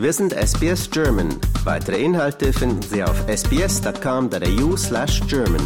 Wir 0.00 0.14
sind 0.14 0.32
SBS 0.32 0.90
German. 0.90 1.28
Weitere 1.62 2.02
Inhalte 2.02 2.54
finden 2.54 2.80
Sie 2.80 3.04
auf 3.04 3.22
sbs.com.au 3.28 4.74
slash 4.74 5.20
German. 5.28 5.60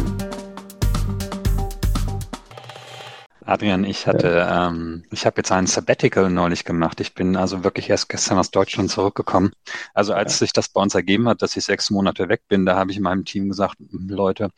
Adrian, 3.45 3.85
ich 3.85 4.05
hatte, 4.07 4.45
ähm, 4.51 5.05
ich 5.09 5.25
habe 5.25 5.37
jetzt 5.37 5.53
ein 5.53 5.67
Sabbatical 5.67 6.29
neulich 6.29 6.65
gemacht. 6.65 6.99
Ich 6.99 7.13
bin 7.13 7.37
also 7.37 7.63
wirklich 7.63 7.89
erst 7.89 8.09
gestern 8.09 8.37
aus 8.37 8.51
Deutschland 8.51 8.91
zurückgekommen. 8.91 9.53
Also 9.93 10.13
als 10.13 10.33
ja. 10.33 10.39
sich 10.39 10.51
das 10.51 10.67
bei 10.67 10.81
uns 10.81 10.95
ergeben 10.95 11.29
hat, 11.29 11.41
dass 11.41 11.55
ich 11.55 11.63
sechs 11.63 11.89
Monate 11.89 12.27
weg 12.27 12.41
bin, 12.49 12.65
da 12.65 12.75
habe 12.75 12.91
ich 12.91 12.99
meinem 12.99 13.23
Team 13.23 13.47
gesagt, 13.47 13.77
Leute, 13.89 14.49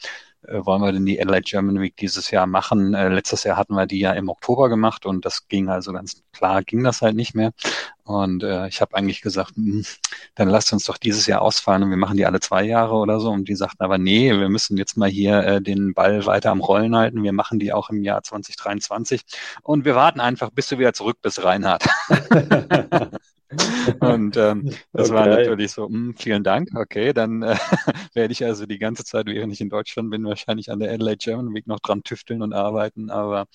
äh, 0.41 0.65
wollen 0.65 0.81
wir 0.81 0.91
denn 0.91 1.05
die 1.05 1.21
Adelaide 1.21 1.47
German 1.47 1.79
Week 1.79 1.95
dieses 1.97 2.31
Jahr 2.31 2.47
machen? 2.47 2.95
Äh, 2.95 3.09
letztes 3.09 3.43
Jahr 3.43 3.57
hatten 3.57 3.75
wir 3.75 3.85
die 3.85 3.99
ja 3.99 4.13
im 4.13 4.29
Oktober 4.29 4.69
gemacht 4.69 5.05
und 5.05 5.23
das 5.23 5.47
ging 5.47 5.69
also 5.69 5.93
ganz 5.93 6.23
klar, 6.31 6.63
ging 6.63 6.83
das 6.83 7.01
halt 7.01 7.15
nicht 7.15 7.35
mehr. 7.35 7.51
Und 8.07 8.41
äh, 8.41 8.69
ich 8.69 8.79
habe 8.79 8.95
eigentlich 8.95 9.21
gesagt, 9.21 9.57
mh, 9.57 9.65
hm, 9.65 9.85
dann 10.35 10.47
lasst 10.47 10.71
uns 10.71 10.85
doch 10.85 10.97
dieses 10.97 11.27
Jahr 11.27 11.41
ausfallen 11.41 11.83
und 11.83 11.89
wir 11.89 11.97
machen 11.97 12.15
die 12.15 12.25
alle 12.25 12.39
zwei 12.39 12.63
Jahre 12.63 12.95
oder 12.95 13.19
so. 13.19 13.29
Und 13.31 13.49
die 13.49 13.55
sagten 13.55 13.83
aber, 13.83 13.97
nee, 13.97 14.31
wir 14.31 14.47
müssen 14.47 14.77
jetzt 14.77 14.95
mal 14.95 15.09
hier 15.09 15.43
äh, 15.43 15.61
den 15.61 15.93
Ball 15.93 16.25
weiter 16.25 16.51
am 16.51 16.61
Rollen 16.61 16.95
halten. 16.95 17.23
Wir 17.23 17.33
machen 17.33 17.59
die 17.59 17.73
auch 17.73 17.89
im 17.89 18.03
Jahr 18.03 18.23
2023. 18.23 19.23
Und 19.61 19.83
wir 19.83 19.95
warten 19.95 20.21
einfach, 20.21 20.51
bis 20.51 20.69
du 20.69 20.79
wieder 20.79 20.93
zurück 20.93 21.17
bist, 21.21 21.43
Reinhard. 21.43 21.85
Und 24.01 24.35
ähm, 24.35 24.73
das 24.91 25.09
okay. 25.09 25.17
war 25.17 25.27
natürlich 25.27 25.71
so, 25.71 25.87
mh, 25.87 25.93
hm, 25.93 26.15
vielen 26.17 26.43
Dank, 26.43 26.69
okay, 26.75 27.13
dann 27.13 27.43
äh, 27.43 27.55
werde 28.13 28.33
ich 28.33 28.43
also 28.43 28.65
die 28.65 28.77
ganze 28.77 29.05
Zeit, 29.05 29.27
während 29.27 29.53
ich 29.53 29.61
in 29.61 29.69
Deutschland 29.69 30.09
bin, 30.09 30.25
wahrscheinlich 30.25 30.69
an 30.69 30.79
der 30.79 30.91
Adelaide 30.91 31.17
German 31.17 31.53
Week 31.53 31.65
noch 31.65 31.79
dran 31.79 32.03
tüfteln 32.03 32.41
und 32.41 32.53
arbeiten. 32.53 33.09
Aber 33.09 33.45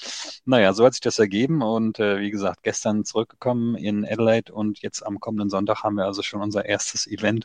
naja, 0.47 0.73
so 0.73 0.87
hat 0.87 0.95
sich 0.95 1.03
das 1.03 1.19
ergeben 1.19 1.61
und 1.61 1.99
äh, 2.01 2.21
wie 2.21 2.31
gesagt, 2.31 2.63
gestern 2.63 3.05
zurückgekommen 3.05 3.75
in 3.75 4.07
Adelaide 4.07 4.42
und 4.51 4.81
jetzt 4.83 5.05
am 5.05 5.21
kommenden 5.21 5.51
Sonntag 5.51 5.83
haben 5.83 5.97
wir 5.97 6.05
also 6.05 6.23
schon 6.23 6.41
unser 6.41 6.65
erstes 6.65 7.07
Event. 7.07 7.45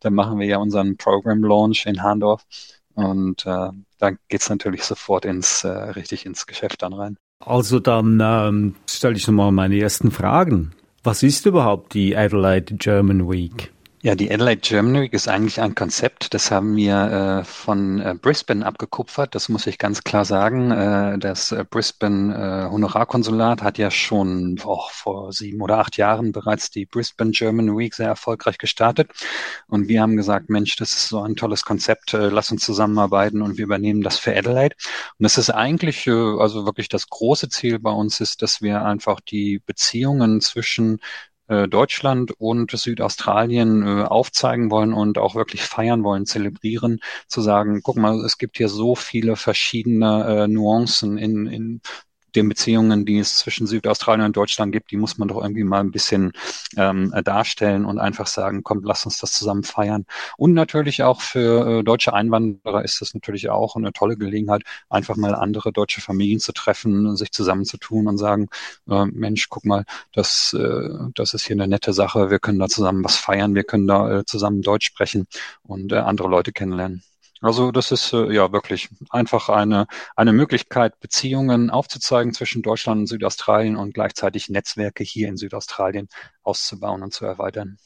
Da 0.00 0.10
machen 0.10 0.38
wir 0.38 0.46
ja 0.46 0.58
unseren 0.58 0.96
Program 0.96 1.42
Launch 1.42 1.86
in 1.86 2.02
Handorf 2.02 2.44
und 2.94 3.46
äh, 3.46 3.70
da 3.98 4.10
geht's 4.28 4.50
natürlich 4.50 4.84
sofort 4.84 5.24
ins 5.24 5.64
äh, 5.64 5.68
richtig 5.68 6.26
ins 6.26 6.46
Geschäft 6.46 6.82
dann 6.82 6.92
rein. 6.92 7.16
Also 7.40 7.80
dann 7.80 8.20
ähm, 8.22 8.74
stelle 8.88 9.16
ich 9.16 9.26
nochmal 9.26 9.52
meine 9.52 9.78
ersten 9.78 10.10
Fragen. 10.10 10.72
Was 11.02 11.22
ist 11.22 11.46
überhaupt 11.46 11.94
die 11.94 12.16
Adelaide 12.16 12.74
German 12.76 13.28
Week? 13.28 13.72
Ja, 14.04 14.16
die 14.16 14.32
Adelaide 14.32 14.60
German 14.60 15.00
Week 15.00 15.12
ist 15.12 15.28
eigentlich 15.28 15.60
ein 15.60 15.76
Konzept, 15.76 16.34
das 16.34 16.50
haben 16.50 16.74
wir 16.74 17.42
äh, 17.42 17.44
von 17.44 18.00
äh, 18.00 18.16
Brisbane 18.20 18.66
abgekupfert, 18.66 19.32
das 19.36 19.48
muss 19.48 19.68
ich 19.68 19.78
ganz 19.78 20.02
klar 20.02 20.24
sagen. 20.24 20.72
Äh, 20.72 21.18
das 21.20 21.52
äh, 21.52 21.64
Brisbane 21.70 22.34
äh, 22.34 22.68
Honorarkonsulat 22.68 23.62
hat 23.62 23.78
ja 23.78 23.92
schon 23.92 24.58
oh, 24.64 24.82
vor 24.90 25.32
sieben 25.32 25.62
oder 25.62 25.78
acht 25.78 25.98
Jahren 25.98 26.32
bereits 26.32 26.72
die 26.72 26.84
Brisbane 26.84 27.30
German 27.30 27.78
Week 27.78 27.94
sehr 27.94 28.08
erfolgreich 28.08 28.58
gestartet. 28.58 29.08
Und 29.68 29.86
wir 29.86 30.02
haben 30.02 30.16
gesagt, 30.16 30.50
Mensch, 30.50 30.74
das 30.74 30.94
ist 30.94 31.08
so 31.08 31.22
ein 31.22 31.36
tolles 31.36 31.64
Konzept, 31.64 32.12
äh, 32.12 32.28
lass 32.28 32.50
uns 32.50 32.64
zusammenarbeiten 32.64 33.40
und 33.40 33.56
wir 33.56 33.64
übernehmen 33.66 34.02
das 34.02 34.18
für 34.18 34.36
Adelaide. 34.36 34.74
Und 35.20 35.26
es 35.26 35.38
ist 35.38 35.50
eigentlich, 35.50 36.08
also 36.08 36.66
wirklich 36.66 36.88
das 36.88 37.08
große 37.08 37.48
Ziel 37.50 37.78
bei 37.78 37.92
uns 37.92 38.20
ist, 38.20 38.42
dass 38.42 38.62
wir 38.62 38.84
einfach 38.84 39.20
die 39.20 39.60
Beziehungen 39.64 40.40
zwischen 40.40 40.98
Deutschland 41.68 42.32
und 42.38 42.70
Südaustralien 42.70 43.82
äh, 43.82 44.02
aufzeigen 44.04 44.70
wollen 44.70 44.92
und 44.92 45.18
auch 45.18 45.34
wirklich 45.34 45.62
feiern 45.62 46.04
wollen, 46.04 46.26
zelebrieren, 46.26 47.00
zu 47.28 47.40
sagen, 47.40 47.80
guck 47.82 47.96
mal, 47.96 48.24
es 48.24 48.38
gibt 48.38 48.56
hier 48.56 48.68
so 48.68 48.94
viele 48.94 49.36
verschiedene 49.36 50.44
äh, 50.44 50.48
Nuancen 50.48 51.18
in, 51.18 51.46
in 51.46 51.80
den 52.34 52.48
Beziehungen, 52.48 53.04
die 53.04 53.18
es 53.18 53.36
zwischen 53.36 53.66
Südaustralien 53.66 54.26
und 54.26 54.36
Deutschland 54.36 54.72
gibt, 54.72 54.90
die 54.90 54.96
muss 54.96 55.18
man 55.18 55.28
doch 55.28 55.42
irgendwie 55.42 55.64
mal 55.64 55.80
ein 55.80 55.90
bisschen 55.90 56.32
ähm, 56.76 57.12
darstellen 57.24 57.84
und 57.84 57.98
einfach 57.98 58.26
sagen, 58.26 58.62
komm, 58.62 58.82
lass 58.84 59.04
uns 59.04 59.18
das 59.18 59.32
zusammen 59.32 59.62
feiern. 59.62 60.06
Und 60.36 60.54
natürlich 60.54 61.02
auch 61.02 61.20
für 61.20 61.80
äh, 61.80 61.84
deutsche 61.84 62.14
Einwanderer 62.14 62.84
ist 62.84 63.00
das 63.00 63.14
natürlich 63.14 63.50
auch 63.50 63.76
eine 63.76 63.92
tolle 63.92 64.16
Gelegenheit, 64.16 64.62
einfach 64.88 65.16
mal 65.16 65.34
andere 65.34 65.72
deutsche 65.72 66.00
Familien 66.00 66.40
zu 66.40 66.52
treffen, 66.52 67.16
sich 67.16 67.32
zusammenzutun 67.32 68.08
und 68.08 68.18
sagen, 68.18 68.48
äh, 68.88 69.06
Mensch, 69.06 69.48
guck 69.48 69.64
mal, 69.64 69.84
das, 70.12 70.54
äh, 70.58 70.88
das 71.14 71.34
ist 71.34 71.46
hier 71.46 71.56
eine 71.56 71.68
nette 71.68 71.92
Sache, 71.92 72.30
wir 72.30 72.38
können 72.38 72.58
da 72.58 72.68
zusammen 72.68 73.04
was 73.04 73.16
feiern, 73.16 73.54
wir 73.54 73.64
können 73.64 73.86
da 73.86 74.20
äh, 74.20 74.24
zusammen 74.24 74.62
Deutsch 74.62 74.86
sprechen 74.86 75.26
und 75.62 75.92
äh, 75.92 75.96
andere 75.96 76.28
Leute 76.28 76.52
kennenlernen. 76.52 77.02
Also 77.42 77.72
das 77.72 77.90
ist 77.90 78.12
äh, 78.12 78.32
ja 78.32 78.52
wirklich 78.52 78.88
einfach 79.10 79.48
eine, 79.48 79.86
eine 80.16 80.32
Möglichkeit, 80.32 81.00
Beziehungen 81.00 81.70
aufzuzeigen 81.70 82.32
zwischen 82.32 82.62
Deutschland 82.62 83.00
und 83.00 83.06
Südaustralien 83.08 83.76
und 83.76 83.92
gleichzeitig 83.94 84.48
Netzwerke 84.48 85.02
hier 85.02 85.28
in 85.28 85.36
Südaustralien 85.36 86.08
auszubauen 86.44 87.02
und 87.02 87.12
zu 87.12 87.26
erweitern. 87.26 87.78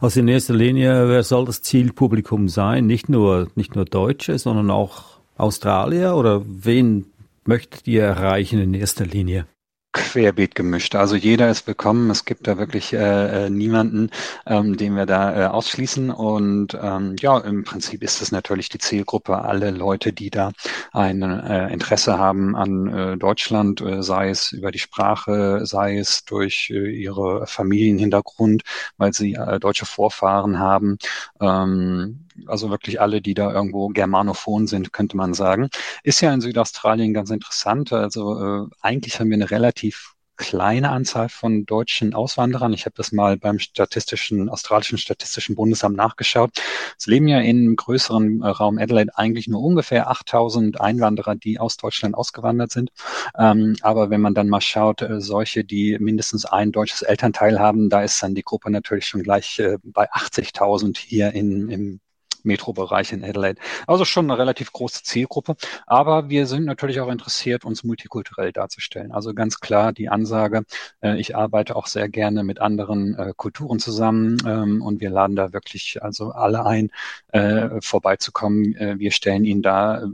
Also 0.00 0.20
in 0.20 0.28
erster 0.28 0.54
Linie, 0.54 1.08
wer 1.08 1.22
soll 1.22 1.44
das 1.44 1.62
Zielpublikum 1.62 2.48
sein? 2.48 2.86
Nicht 2.86 3.08
nur, 3.08 3.48
nicht 3.54 3.76
nur 3.76 3.84
Deutsche, 3.84 4.38
sondern 4.38 4.70
auch 4.70 5.20
Australier 5.36 6.16
oder 6.16 6.42
wen 6.44 7.06
möchtet 7.44 7.86
ihr 7.86 8.02
erreichen 8.02 8.58
in 8.58 8.74
erster 8.74 9.06
Linie? 9.06 9.46
Querbeet 9.96 10.54
gemischt. 10.54 10.94
Also 10.94 11.16
jeder 11.16 11.50
ist 11.50 11.66
willkommen. 11.66 12.10
Es 12.10 12.24
gibt 12.26 12.46
da 12.46 12.58
wirklich 12.58 12.92
äh, 12.92 13.46
äh, 13.46 13.50
niemanden, 13.50 14.10
ähm, 14.46 14.76
den 14.76 14.94
wir 14.94 15.06
da 15.06 15.44
äh, 15.44 15.46
ausschließen. 15.46 16.10
Und 16.10 16.76
ähm, 16.80 17.16
ja, 17.18 17.38
im 17.38 17.64
Prinzip 17.64 18.02
ist 18.02 18.20
es 18.20 18.30
natürlich 18.30 18.68
die 18.68 18.78
Zielgruppe, 18.78 19.38
alle 19.38 19.70
Leute, 19.70 20.12
die 20.12 20.30
da 20.30 20.52
ein 20.92 21.22
äh, 21.22 21.72
Interesse 21.72 22.18
haben 22.18 22.54
an 22.54 22.86
äh, 22.88 23.16
Deutschland, 23.16 23.80
äh, 23.80 24.02
sei 24.02 24.28
es 24.28 24.52
über 24.52 24.70
die 24.70 24.78
Sprache, 24.78 25.64
sei 25.64 25.98
es 25.98 26.24
durch 26.26 26.70
äh, 26.70 26.90
ihre 26.90 27.46
Familienhintergrund, 27.46 28.62
weil 28.98 29.14
sie 29.14 29.34
äh, 29.34 29.58
deutsche 29.58 29.86
Vorfahren 29.86 30.58
haben. 30.58 30.98
Ähm, 31.40 32.25
also 32.46 32.70
wirklich 32.70 33.00
alle, 33.00 33.20
die 33.20 33.34
da 33.34 33.52
irgendwo 33.52 33.88
germanophon 33.88 34.66
sind, 34.66 34.92
könnte 34.92 35.16
man 35.16 35.34
sagen. 35.34 35.68
Ist 36.02 36.20
ja 36.20 36.32
in 36.32 36.40
Südaustralien 36.40 37.14
ganz 37.14 37.30
interessant. 37.30 37.92
Also 37.92 38.64
äh, 38.64 38.66
eigentlich 38.80 39.18
haben 39.20 39.30
wir 39.30 39.36
eine 39.36 39.50
relativ 39.50 40.16
kleine 40.36 40.90
Anzahl 40.90 41.28
von 41.28 41.64
deutschen 41.64 42.14
Auswanderern. 42.14 42.72
Ich 42.72 42.84
habe 42.84 42.94
das 42.96 43.12
mal 43.12 43.36
beim 43.36 43.58
statistischen, 43.58 44.48
australischen 44.48 44.98
statistischen 44.98 45.56
Bundesamt 45.56 45.96
nachgeschaut. 45.96 46.50
Es 46.98 47.06
leben 47.06 47.26
ja 47.28 47.40
im 47.40 47.74
größeren 47.76 48.42
äh, 48.42 48.48
Raum 48.48 48.78
Adelaide 48.78 49.16
eigentlich 49.16 49.48
nur 49.48 49.62
ungefähr 49.62 50.10
8000 50.10 50.80
Einwanderer, 50.80 51.34
die 51.34 51.58
aus 51.58 51.76
Deutschland 51.76 52.14
ausgewandert 52.14 52.70
sind. 52.70 52.90
Ähm, 53.38 53.76
aber 53.80 54.10
wenn 54.10 54.20
man 54.20 54.34
dann 54.34 54.48
mal 54.48 54.60
schaut, 54.60 55.02
äh, 55.02 55.20
solche, 55.20 55.64
die 55.64 55.96
mindestens 55.98 56.44
ein 56.44 56.72
deutsches 56.72 57.02
Elternteil 57.02 57.58
haben, 57.58 57.88
da 57.88 58.02
ist 58.02 58.22
dann 58.22 58.34
die 58.34 58.44
Gruppe 58.44 58.70
natürlich 58.70 59.06
schon 59.06 59.22
gleich 59.22 59.58
äh, 59.58 59.78
bei 59.82 60.10
80.000 60.12 60.98
hier 60.98 61.32
in, 61.32 61.68
im 61.70 62.00
Metrobereich 62.46 63.12
in 63.12 63.24
Adelaide. 63.24 63.60
Also 63.86 64.04
schon 64.04 64.30
eine 64.30 64.38
relativ 64.38 64.72
große 64.72 65.02
Zielgruppe. 65.02 65.56
Aber 65.86 66.30
wir 66.30 66.46
sind 66.46 66.64
natürlich 66.64 67.00
auch 67.00 67.08
interessiert, 67.08 67.64
uns 67.64 67.84
multikulturell 67.84 68.52
darzustellen. 68.52 69.12
Also 69.12 69.34
ganz 69.34 69.60
klar 69.60 69.92
die 69.92 70.08
Ansage, 70.08 70.62
äh, 71.02 71.18
ich 71.20 71.36
arbeite 71.36 71.76
auch 71.76 71.86
sehr 71.86 72.08
gerne 72.08 72.44
mit 72.44 72.60
anderen 72.60 73.14
äh, 73.18 73.32
Kulturen 73.36 73.78
zusammen 73.78 74.38
ähm, 74.46 74.82
und 74.82 75.00
wir 75.00 75.10
laden 75.10 75.36
da 75.36 75.52
wirklich 75.52 75.98
also 76.02 76.30
alle 76.30 76.64
ein, 76.64 76.90
äh, 77.32 77.80
vorbeizukommen. 77.80 78.74
Äh, 78.76 78.98
wir 78.98 79.10
stellen 79.10 79.44
ihnen 79.44 79.62
da 79.62 80.02
äh, 80.02 80.06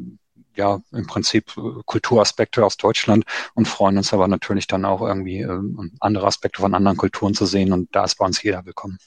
ja 0.57 0.81
im 0.93 1.07
Prinzip 1.07 1.57
äh, 1.57 1.83
Kulturaspekte 1.85 2.65
aus 2.65 2.77
Deutschland 2.77 3.25
und 3.55 3.69
freuen 3.69 3.97
uns 3.97 4.13
aber 4.13 4.29
natürlich 4.29 4.67
dann 4.67 4.85
auch 4.85 5.01
irgendwie 5.03 5.41
äh, 5.41 5.61
andere 6.01 6.27
Aspekte 6.27 6.63
von 6.63 6.75
anderen 6.75 6.97
Kulturen 6.97 7.35
zu 7.35 7.47
sehen 7.47 7.73
und 7.73 7.95
da 7.95 8.05
ist 8.05 8.17
bei 8.17 8.27
uns 8.27 8.43
jeder 8.43 8.65
willkommen. 8.65 8.99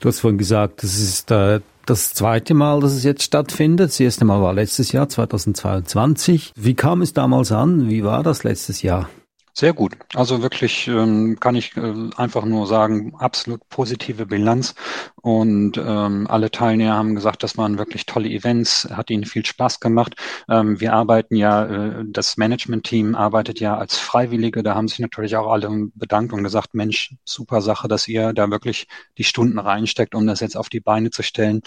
Du 0.00 0.08
hast 0.08 0.20
vorhin 0.20 0.38
gesagt, 0.38 0.82
das 0.82 0.98
ist 0.98 1.30
äh, 1.30 1.60
das 1.86 2.14
zweite 2.14 2.54
Mal, 2.54 2.80
dass 2.80 2.92
es 2.92 3.02
jetzt 3.02 3.22
stattfindet. 3.22 3.90
Das 3.90 3.98
erste 3.98 4.24
Mal 4.24 4.40
war 4.40 4.52
letztes 4.52 4.92
Jahr, 4.92 5.08
2022. 5.08 6.52
Wie 6.54 6.74
kam 6.74 7.02
es 7.02 7.14
damals 7.14 7.50
an? 7.50 7.88
Wie 7.88 8.04
war 8.04 8.22
das 8.22 8.44
letztes 8.44 8.82
Jahr? 8.82 9.08
Sehr 9.58 9.72
gut. 9.72 9.96
Also 10.14 10.40
wirklich 10.40 10.86
ähm, 10.86 11.36
kann 11.40 11.56
ich 11.56 11.76
äh, 11.76 12.10
einfach 12.14 12.44
nur 12.44 12.68
sagen, 12.68 13.16
absolut 13.18 13.68
positive 13.68 14.24
Bilanz. 14.24 14.76
Und 15.16 15.76
ähm, 15.78 16.28
alle 16.30 16.52
Teilnehmer 16.52 16.94
haben 16.94 17.16
gesagt, 17.16 17.42
das 17.42 17.58
waren 17.58 17.76
wirklich 17.76 18.06
tolle 18.06 18.28
Events, 18.28 18.88
hat 18.92 19.10
ihnen 19.10 19.24
viel 19.24 19.44
Spaß 19.44 19.80
gemacht. 19.80 20.14
Ähm, 20.48 20.78
wir 20.78 20.92
arbeiten 20.92 21.34
ja, 21.34 21.64
äh, 21.64 22.04
das 22.06 22.36
Management-Team 22.36 23.16
arbeitet 23.16 23.58
ja 23.58 23.76
als 23.76 23.98
Freiwillige. 23.98 24.62
Da 24.62 24.76
haben 24.76 24.86
sich 24.86 25.00
natürlich 25.00 25.34
auch 25.34 25.50
alle 25.50 25.88
bedankt 25.96 26.32
und 26.32 26.44
gesagt, 26.44 26.74
Mensch, 26.74 27.16
super 27.24 27.60
Sache, 27.60 27.88
dass 27.88 28.06
ihr 28.06 28.32
da 28.34 28.48
wirklich 28.52 28.86
die 29.18 29.24
Stunden 29.24 29.58
reinsteckt, 29.58 30.14
um 30.14 30.24
das 30.28 30.38
jetzt 30.38 30.56
auf 30.56 30.68
die 30.68 30.78
Beine 30.78 31.10
zu 31.10 31.24
stellen. 31.24 31.62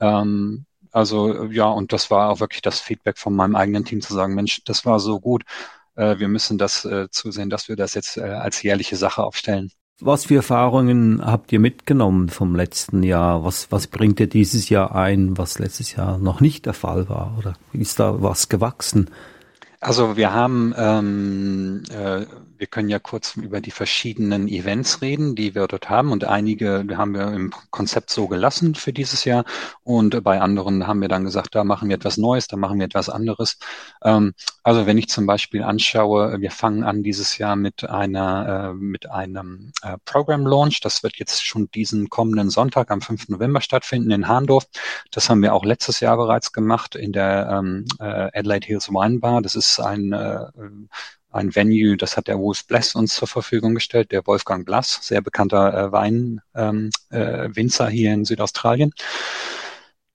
Ähm, 0.00 0.66
also 0.90 1.44
ja, 1.44 1.66
und 1.66 1.92
das 1.92 2.10
war 2.10 2.30
auch 2.30 2.40
wirklich 2.40 2.62
das 2.62 2.80
Feedback 2.80 3.18
von 3.18 3.36
meinem 3.36 3.54
eigenen 3.54 3.84
Team 3.84 4.00
zu 4.00 4.14
sagen, 4.14 4.34
Mensch, 4.34 4.62
das 4.64 4.84
war 4.84 4.98
so 4.98 5.20
gut 5.20 5.44
wir 5.96 6.28
müssen 6.28 6.58
das 6.58 6.84
äh, 6.84 7.08
zusehen, 7.10 7.50
dass 7.50 7.68
wir 7.68 7.76
das 7.76 7.94
jetzt 7.94 8.16
äh, 8.16 8.22
als 8.22 8.62
jährliche 8.62 8.96
Sache 8.96 9.22
aufstellen. 9.22 9.70
Was 9.98 10.26
für 10.26 10.36
Erfahrungen 10.36 11.24
habt 11.24 11.50
ihr 11.52 11.58
mitgenommen 11.58 12.28
vom 12.28 12.54
letzten 12.54 13.02
Jahr? 13.02 13.44
Was, 13.44 13.72
was 13.72 13.86
bringt 13.86 14.20
ihr 14.20 14.26
dieses 14.26 14.68
Jahr 14.68 14.94
ein, 14.94 15.38
was 15.38 15.58
letztes 15.58 15.96
Jahr 15.96 16.18
noch 16.18 16.40
nicht 16.40 16.66
der 16.66 16.74
Fall 16.74 17.08
war? 17.08 17.34
Oder 17.38 17.54
ist 17.72 17.98
da 17.98 18.22
was 18.22 18.50
gewachsen? 18.50 19.10
Also 19.80 20.16
wir 20.18 20.34
haben 20.34 20.74
ähm, 20.76 21.82
äh, 21.90 22.26
wir 22.58 22.66
können 22.66 22.88
ja 22.88 22.98
kurz 22.98 23.36
über 23.36 23.60
die 23.60 23.70
verschiedenen 23.70 24.48
Events 24.48 25.02
reden, 25.02 25.34
die 25.34 25.54
wir 25.54 25.66
dort 25.66 25.88
haben. 25.90 26.12
Und 26.12 26.24
einige 26.24 26.84
haben 26.96 27.14
wir 27.14 27.32
im 27.32 27.52
Konzept 27.70 28.10
so 28.10 28.28
gelassen 28.28 28.74
für 28.74 28.92
dieses 28.92 29.24
Jahr. 29.24 29.44
Und 29.82 30.22
bei 30.24 30.40
anderen 30.40 30.86
haben 30.86 31.00
wir 31.00 31.08
dann 31.08 31.24
gesagt, 31.24 31.54
da 31.54 31.64
machen 31.64 31.88
wir 31.88 31.96
etwas 31.96 32.16
Neues, 32.16 32.46
da 32.46 32.56
machen 32.56 32.78
wir 32.78 32.86
etwas 32.86 33.08
anderes. 33.08 33.58
Ähm, 34.02 34.34
also 34.62 34.86
wenn 34.86 34.98
ich 34.98 35.08
zum 35.08 35.26
Beispiel 35.26 35.62
anschaue, 35.62 36.40
wir 36.40 36.50
fangen 36.50 36.84
an 36.84 37.02
dieses 37.02 37.38
Jahr 37.38 37.56
mit 37.56 37.88
einer, 37.88 38.70
äh, 38.70 38.74
mit 38.74 39.10
einem 39.10 39.72
äh, 39.82 39.96
Program 40.04 40.46
Launch. 40.46 40.80
Das 40.80 41.02
wird 41.02 41.16
jetzt 41.16 41.44
schon 41.44 41.70
diesen 41.70 42.08
kommenden 42.08 42.50
Sonntag 42.50 42.90
am 42.90 43.00
5. 43.00 43.28
November 43.28 43.60
stattfinden 43.60 44.10
in 44.10 44.28
Hahndorf. 44.28 44.66
Das 45.10 45.28
haben 45.28 45.42
wir 45.42 45.54
auch 45.54 45.64
letztes 45.64 46.00
Jahr 46.00 46.16
bereits 46.16 46.52
gemacht 46.52 46.94
in 46.94 47.12
der 47.12 47.48
ähm, 47.50 47.84
äh, 47.98 48.30
Adelaide 48.38 48.66
Hills 48.66 48.88
Wine 48.88 49.18
Bar. 49.18 49.42
Das 49.42 49.54
ist 49.54 49.80
ein 49.80 50.14
ein 51.36 51.54
Venue, 51.54 51.96
das 51.96 52.16
hat 52.16 52.28
der 52.28 52.38
Wolf 52.38 52.66
Bless 52.66 52.94
uns 52.94 53.14
zur 53.14 53.28
Verfügung 53.28 53.74
gestellt, 53.74 54.12
der 54.12 54.26
Wolfgang 54.26 54.66
Blass, 54.66 54.98
sehr 55.02 55.20
bekannter 55.20 55.72
äh, 55.74 55.92
Wein, 55.92 56.40
ähm, 56.54 56.90
äh, 57.10 57.48
hier 57.90 58.12
in 58.12 58.24
Südaustralien. 58.24 58.92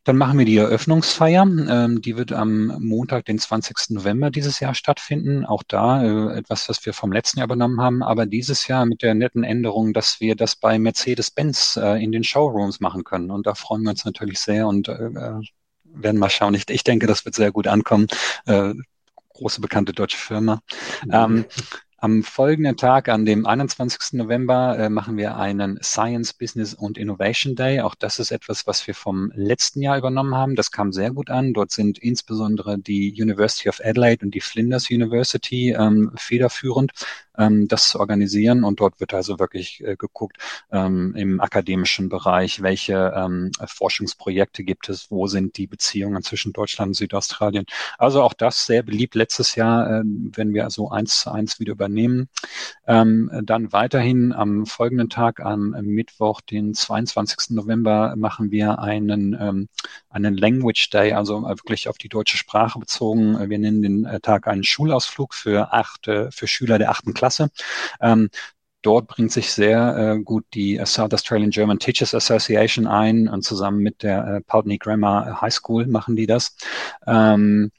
Dann 0.03 0.18
machen 0.18 0.39
wir 0.39 0.45
die 0.45 0.57
Eröffnungsfeier. 0.57 1.44
Ähm, 1.44 2.01
die 2.01 2.18
wird 2.18 2.31
am 2.31 2.75
Montag, 2.79 3.25
den 3.25 3.38
20. 3.38 3.91
November 3.91 4.31
dieses 4.31 4.59
Jahr 4.59 4.73
stattfinden. 4.73 5.45
Auch 5.45 5.62
da 5.62 6.03
äh, 6.03 6.38
etwas, 6.39 6.68
was 6.69 6.83
wir 6.88 6.94
vom 6.94 7.12
letzten 7.12 7.38
Jahr 7.38 7.45
übernommen 7.45 7.79
haben. 7.79 8.01
Aber 8.01 8.25
dieses 8.25 8.68
Jahr 8.68 8.88
mit 8.88 9.03
der 9.03 9.13
netten 9.13 9.44
Änderung, 9.44 9.94
dass 9.94 10.19
wir 10.19 10.35
das 10.35 10.56
bei 10.56 10.79
Mercedes-Benz 10.79 11.77
äh, 11.77 12.03
in 12.03 12.12
den 12.12 12.23
Showrooms 12.23 12.79
machen 12.79 13.03
können. 13.03 13.29
Und 13.29 13.45
da 13.45 13.53
freuen 13.53 13.83
wir 13.83 13.91
uns 13.91 14.03
natürlich 14.03 14.39
sehr 14.39 14.68
und 14.68 14.88
äh, 14.88 14.94
äh 14.94 15.41
werden 15.94 16.19
mal 16.19 16.29
schauen. 16.29 16.53
Ich, 16.53 16.69
ich 16.69 16.85
denke, 16.85 17.06
das 17.06 17.25
wird 17.25 17.35
sehr 17.35 17.51
gut 17.51 17.68
ankommen. 17.68 18.07
Äh, 18.45 18.73
große 19.41 19.59
bekannte 19.59 19.91
deutsche 19.91 20.17
Firma. 20.17 20.61
Mhm. 21.05 21.11
Ähm, 21.11 21.45
am 22.03 22.23
folgenden 22.23 22.77
Tag, 22.77 23.09
an 23.09 23.25
dem 23.25 23.45
21. 23.45 24.13
November, 24.13 24.75
äh, 24.75 24.89
machen 24.89 25.17
wir 25.17 25.38
einen 25.38 25.77
Science, 25.83 26.33
Business 26.33 26.73
und 26.73 26.97
Innovation 26.97 27.55
Day. 27.55 27.81
Auch 27.81 27.93
das 27.93 28.17
ist 28.17 28.31
etwas, 28.31 28.65
was 28.65 28.88
wir 28.88 28.95
vom 28.95 29.31
letzten 29.35 29.83
Jahr 29.83 29.99
übernommen 29.99 30.33
haben. 30.33 30.55
Das 30.55 30.71
kam 30.71 30.93
sehr 30.93 31.11
gut 31.11 31.29
an. 31.29 31.53
Dort 31.53 31.69
sind 31.69 31.99
insbesondere 31.99 32.79
die 32.79 33.15
University 33.21 33.69
of 33.69 33.81
Adelaide 33.83 34.25
und 34.25 34.33
die 34.33 34.41
Flinders 34.41 34.89
University 34.89 35.75
ähm, 35.77 36.11
federführend 36.15 36.91
ähm, 37.38 37.68
das 37.68 37.89
zu 37.89 38.00
organisieren. 38.00 38.63
Und 38.63 38.80
dort 38.80 39.00
wird 39.00 39.13
also 39.13 39.39
wirklich 39.39 39.83
äh, 39.83 39.95
geguckt 39.95 40.38
ähm, 40.72 41.13
im 41.16 41.39
akademischen 41.39 42.10
Bereich, 42.10 42.62
welche 42.62 43.13
ähm, 43.16 43.51
Forschungsprojekte 43.66 44.63
gibt 44.63 44.89
es, 44.89 45.12
wo 45.12 45.28
sind 45.28 45.57
die 45.57 45.68
Beziehungen 45.68 46.24
zwischen 46.24 46.54
Deutschland 46.54 46.89
und 46.89 46.94
Südaustralien. 46.95 47.66
Also 47.98 48.22
auch 48.22 48.33
das 48.33 48.66
sehr 48.66 48.83
beliebt 48.83 49.16
letztes 49.16 49.56
Jahr, 49.56 50.00
äh, 50.00 50.04
wenn 50.06 50.54
wir 50.54 50.63
also 50.63 50.89
eins 50.89 51.22
zu 51.22 51.31
eins 51.31 51.60
wieder 51.60 51.74
übernehmen. 51.74 52.30
Ähm, 52.88 53.31
dann 53.44 53.72
weiterhin 53.74 54.33
am 54.33 54.66
folgenden 54.66 55.10
Tag, 55.10 55.39
am 55.39 55.72
Mittwoch, 55.72 56.42
den 56.42 56.74
22. 56.74 57.56
November, 57.56 58.16
machen 58.18 58.51
wir 58.51 58.80
einen, 58.80 59.38
ähm, 59.39 59.69
einen 60.11 60.37
Language 60.37 60.89
Day, 60.91 61.13
also 61.13 61.43
wirklich 61.43 61.87
auf 61.87 61.97
die 61.97 62.09
deutsche 62.09 62.37
Sprache 62.37 62.79
bezogen. 62.79 63.49
Wir 63.49 63.59
nennen 63.59 63.81
den 63.81 64.05
äh, 64.05 64.19
Tag 64.19 64.47
einen 64.47 64.63
Schulausflug 64.63 65.33
für 65.33 65.73
acht, 65.73 66.05
für 66.05 66.47
Schüler 66.47 66.77
der 66.77 66.91
achten 66.91 67.13
Klasse. 67.13 67.49
Ähm, 68.01 68.29
dort 68.81 69.07
bringt 69.07 69.31
sich 69.31 69.51
sehr 69.51 70.15
äh, 70.17 70.23
gut 70.23 70.45
die 70.53 70.77
äh, 70.77 70.85
South 70.85 71.13
Australian 71.13 71.51
German 71.51 71.79
Teachers 71.79 72.13
Association 72.13 72.87
ein 72.87 73.27
und 73.27 73.43
zusammen 73.43 73.79
mit 73.79 74.03
der 74.03 74.25
äh, 74.25 74.41
Poutney 74.41 74.77
Grammar 74.77 75.41
High 75.41 75.53
School 75.53 75.85
machen 75.87 76.15
die 76.15 76.27
das. 76.27 76.55
Ähm, 77.05 77.71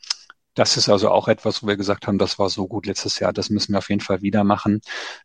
das 0.54 0.76
ist 0.76 0.88
also 0.88 1.10
auch 1.10 1.28
etwas, 1.28 1.62
wo 1.62 1.66
wir 1.66 1.76
gesagt 1.76 2.06
haben, 2.06 2.18
das 2.18 2.38
war 2.38 2.50
so 2.50 2.66
gut 2.66 2.86
letztes 2.86 3.18
Jahr, 3.18 3.32
das 3.32 3.50
müssen 3.50 3.72
wir 3.72 3.78
auf 3.78 3.88
jeden 3.88 4.00
Fall 4.00 4.22
wieder 4.22 4.44
machen. 4.44 4.80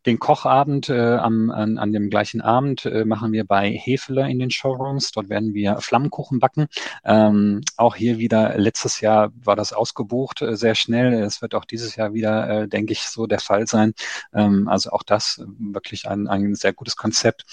Den 0.05 0.19
Kochabend 0.19 0.89
äh, 0.89 1.15
am, 1.15 1.51
an, 1.51 1.77
an 1.77 1.91
dem 1.91 2.09
gleichen 2.09 2.41
Abend 2.41 2.85
äh, 2.85 3.03
machen 3.05 3.31
wir 3.31 3.45
bei 3.45 3.69
Hefele 3.71 4.29
in 4.29 4.39
den 4.39 4.51
Showrooms. 4.51 5.11
Dort 5.11 5.29
werden 5.29 5.53
wir 5.53 5.77
Flammenkuchen 5.77 6.39
backen. 6.39 6.67
Ähm, 7.03 7.61
auch 7.75 7.95
hier 7.95 8.19
wieder, 8.19 8.57
letztes 8.57 9.01
Jahr 9.01 9.31
war 9.43 9.55
das 9.55 9.73
ausgebucht 9.73 10.41
äh, 10.41 10.55
sehr 10.55 10.75
schnell. 10.75 11.13
Es 11.13 11.41
wird 11.41 11.55
auch 11.55 11.65
dieses 11.65 11.95
Jahr 11.95 12.13
wieder, 12.13 12.49
äh, 12.49 12.67
denke 12.67 12.93
ich, 12.93 13.03
so 13.03 13.27
der 13.27 13.39
Fall 13.39 13.67
sein. 13.67 13.93
Ähm, 14.33 14.67
also 14.67 14.91
auch 14.91 15.03
das 15.03 15.43
wirklich 15.59 16.07
ein, 16.07 16.27
ein 16.27 16.55
sehr 16.55 16.73
gutes 16.73 16.95
Konzept. 16.95 17.43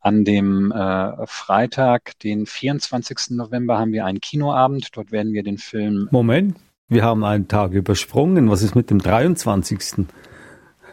An 0.00 0.24
dem 0.24 0.72
äh, 0.72 1.26
Freitag, 1.26 2.18
den 2.20 2.46
24. 2.46 3.30
November, 3.30 3.78
haben 3.78 3.92
wir 3.92 4.04
einen 4.04 4.20
Kinoabend. 4.20 4.96
Dort 4.96 5.12
werden 5.12 5.32
wir 5.32 5.42
den 5.42 5.58
Film. 5.58 6.08
Moment. 6.10 6.56
Wir 6.90 7.04
haben 7.04 7.22
einen 7.22 7.46
Tag 7.46 7.70
übersprungen. 7.70 8.50
Was 8.50 8.62
ist 8.62 8.74
mit 8.74 8.90
dem 8.90 8.98
23.? 8.98 10.06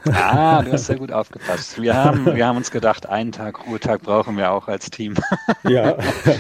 Ah, 0.06 0.62
du 0.62 0.72
hast 0.72 0.86
sehr 0.86 0.98
gut 0.98 1.12
aufgepasst. 1.12 1.82
Wir 1.82 1.96
haben, 2.04 2.36
wir 2.36 2.46
haben 2.46 2.56
uns 2.56 2.70
gedacht, 2.70 3.10
einen 3.10 3.32
Tag 3.32 3.66
Ruhetag 3.66 4.04
brauchen 4.04 4.38
wir 4.38 4.52
auch 4.52 4.68
als 4.68 4.92
Team. 4.92 5.16
Ja. 5.68 5.98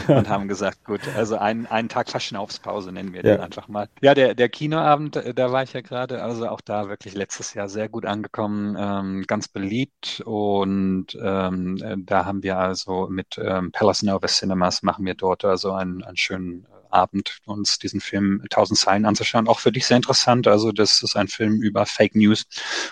Und 0.07 0.29
haben 0.29 0.47
gesagt, 0.47 0.85
gut, 0.85 1.01
also 1.15 1.37
einen, 1.37 1.65
einen 1.65 1.89
Tag 1.89 2.09
Verschnaufspause 2.09 2.91
nennen 2.91 3.13
wir 3.13 3.25
ja. 3.25 3.35
den 3.35 3.41
einfach 3.41 3.67
mal. 3.67 3.89
Ja, 3.99 4.13
der, 4.13 4.35
der 4.35 4.47
Kinoabend, 4.47 5.15
äh, 5.15 5.33
da 5.33 5.51
war 5.51 5.63
ich 5.63 5.73
ja 5.73 5.81
gerade, 5.81 6.21
also 6.21 6.47
auch 6.47 6.61
da 6.61 6.87
wirklich 6.87 7.15
letztes 7.15 7.53
Jahr 7.53 7.67
sehr 7.67 7.89
gut 7.89 8.05
angekommen, 8.05 8.77
ähm, 8.79 9.23
ganz 9.27 9.47
beliebt 9.47 10.21
und 10.23 11.07
ähm, 11.21 11.77
äh, 11.83 11.95
da 11.97 12.25
haben 12.25 12.43
wir 12.43 12.57
also 12.57 13.07
mit 13.09 13.37
ähm, 13.37 13.71
Palace 13.71 14.03
Nova 14.03 14.27
Cinemas 14.27 14.83
machen 14.83 15.05
wir 15.05 15.15
dort 15.15 15.43
also 15.43 15.73
einen, 15.73 16.03
einen 16.03 16.17
schönen 16.17 16.67
Abend 16.91 17.39
uns 17.45 17.79
diesen 17.79 18.01
Film 18.01 18.43
Tausend 18.49 18.79
Zeilen 18.79 19.05
anzuschauen. 19.05 19.47
Auch 19.47 19.59
für 19.59 19.71
dich 19.71 19.85
sehr 19.85 19.97
interessant. 19.97 20.47
Also 20.47 20.71
das 20.71 21.01
ist 21.03 21.15
ein 21.15 21.27
Film 21.27 21.61
über 21.61 21.85
Fake 21.85 22.15
News 22.15 22.45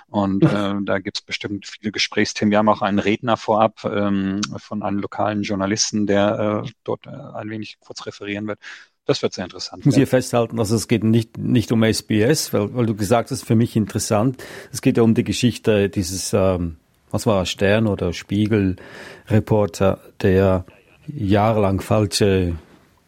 und 0.07 0.43
äh, 0.43 0.73
da 0.81 0.99
gibt 0.99 1.17
es 1.17 1.21
bestimmt 1.21 1.67
viele 1.67 1.91
Gesprächsthemen. 1.91 2.51
Wir 2.51 2.59
haben 2.59 2.69
auch 2.69 2.81
einen 2.81 2.99
Redner 2.99 3.37
vorab 3.37 3.83
ähm, 3.85 4.41
von 4.57 4.83
einem 4.83 4.99
lokalen 4.99 5.43
Journalisten, 5.43 6.07
der 6.07 6.63
äh, 6.65 6.69
dort 6.83 7.07
äh, 7.07 7.09
ein 7.09 7.49
wenig 7.49 7.77
kurz 7.79 8.05
referieren 8.05 8.47
wird. 8.47 8.59
Das 9.05 9.21
wird 9.21 9.33
sehr 9.33 9.43
interessant. 9.43 9.81
Ich 9.81 9.85
muss 9.85 9.95
hier 9.95 10.07
festhalten, 10.07 10.57
dass 10.57 10.71
es 10.71 10.87
geht 10.87 11.03
nicht, 11.03 11.37
nicht 11.37 11.71
um 11.71 11.83
SBS, 11.83 12.53
weil, 12.53 12.73
weil 12.73 12.87
du 12.87 12.95
gesagt 12.95 13.29
hast, 13.29 13.43
für 13.43 13.55
mich 13.55 13.75
interessant. 13.75 14.43
Es 14.71 14.81
geht 14.81 14.97
ja 14.97 15.03
um 15.03 15.13
die 15.13 15.23
Geschichte 15.23 15.89
dieses, 15.89 16.33
ähm, 16.33 16.77
was 17.11 17.27
war 17.27 17.45
Stern 17.45 17.85
oder 17.85 18.13
Spiegel-Reporter, 18.13 20.01
der 20.21 20.65
jahrelang 21.07 21.81
falsche 21.81 22.55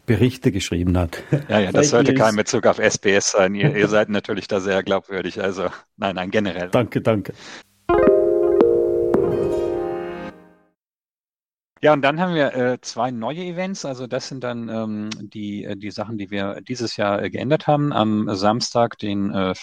Berichte 0.08 0.50
geschrieben 0.50 0.98
hat. 0.98 1.22
Ja, 1.48 1.60
ja, 1.60 1.70
das 1.70 1.90
sollte 1.90 2.14
kein 2.14 2.34
Bezug 2.34 2.66
auf 2.66 2.78
SBS 2.78 3.30
sein. 3.32 3.54
Ihr, 3.54 3.76
ihr 3.76 3.88
seid 3.88 4.08
natürlich 4.08 4.48
da 4.48 4.58
sehr 4.58 4.82
glaubwürdig. 4.82 5.40
Also 5.40 5.68
nein, 5.96 6.16
nein, 6.16 6.30
generell. 6.30 6.70
Danke, 6.70 7.00
danke. 7.00 7.34
Ja, 11.80 11.92
und 11.92 12.02
dann 12.02 12.20
haben 12.20 12.34
wir 12.34 12.54
äh, 12.54 12.80
zwei 12.80 13.10
neue 13.10 13.44
Events. 13.44 13.84
Also 13.84 14.06
das 14.08 14.28
sind 14.28 14.42
dann 14.42 14.68
ähm, 14.68 15.10
die, 15.20 15.64
äh, 15.64 15.76
die 15.76 15.92
Sachen, 15.92 16.18
die 16.18 16.30
wir 16.30 16.60
dieses 16.62 16.96
Jahr 16.96 17.22
äh, 17.22 17.30
geändert 17.30 17.66
haben. 17.66 17.92
Am 17.92 18.34
Samstag, 18.34 18.98
den 18.98 19.30
äh, 19.32 19.54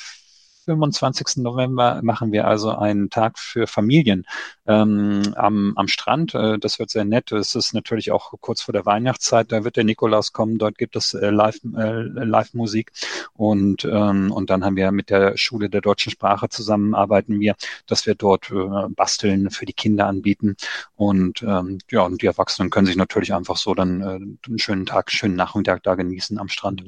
25. 0.66 1.38
November 1.38 2.00
machen 2.04 2.32
wir 2.32 2.48
also 2.48 2.72
einen 2.72 3.10
Tag 3.10 3.40
für 3.40 3.68
Familien 3.68 4.26
ähm, 4.68 5.34
am, 5.36 5.74
am 5.76 5.88
Strand. 5.88 6.34
Äh, 6.36 6.60
das 6.60 6.80
wird 6.80 6.90
sehr 6.90 7.06
nett. 7.06 7.32
Es 7.32 7.56
ist 7.56 7.74
natürlich 7.74 8.12
auch 8.12 8.34
kurz 8.42 8.62
vor 8.62 8.74
der 8.74 8.86
Weihnachtszeit. 8.86 9.52
Da 9.52 9.64
wird 9.64 9.78
der 9.78 9.84
Nikolaus 9.84 10.34
kommen. 10.34 10.58
Dort 10.58 10.78
gibt 10.78 10.96
es 10.96 11.14
äh, 11.14 11.30
Live, 11.30 11.60
äh, 11.78 12.02
Live-Musik. 12.02 12.92
Und, 13.34 13.86
ähm, 13.86 14.32
und 14.32 14.50
dann 14.50 14.66
haben 14.66 14.76
wir 14.76 14.92
mit 14.92 15.10
der 15.10 15.38
Schule 15.38 15.70
der 15.70 15.82
deutschen 15.82 16.12
Sprache 16.12 16.50
zusammenarbeiten 16.50 17.40
wir, 17.40 17.56
dass 17.86 18.06
wir 18.06 18.16
dort 18.16 18.52
äh, 18.52 18.90
Basteln 18.90 19.52
für 19.52 19.66
die 19.66 19.74
Kinder 19.74 20.08
anbieten. 20.08 20.56
Und 20.96 21.44
ähm, 21.44 21.80
ja, 21.92 22.02
und 22.02 22.22
die 22.22 22.28
Erwachsenen 22.28 22.70
können 22.70 22.88
sich 22.88 22.98
natürlich 22.98 23.34
einfach 23.34 23.58
so 23.58 23.74
dann 23.76 24.02
äh, 24.02 24.06
einen 24.48 24.60
schönen 24.60 24.86
Tag, 24.86 25.12
schönen 25.12 25.36
Nachmittag 25.36 25.84
da 25.84 25.96
genießen 25.96 26.40
am 26.40 26.50
Strand. 26.50 26.84